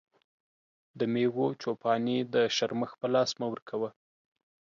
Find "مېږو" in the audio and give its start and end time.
1.13-1.47